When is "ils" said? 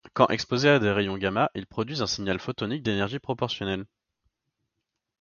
1.53-1.67